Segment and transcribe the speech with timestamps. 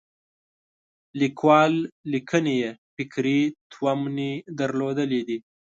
[1.19, 1.73] لیکوال
[2.11, 3.39] لیکنې یې فکري
[3.71, 5.37] تومنې درلودلې دي.